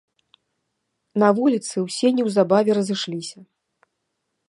На 1.25 1.29
вуліцы 1.41 1.75
ўсе 1.87 2.07
неўзабаве 2.19 2.71
разышліся. 2.79 3.39